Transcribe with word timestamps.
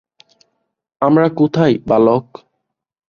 আমরা 1.01 1.27
কোথায়, 1.29 1.75
বালক? 1.87 2.25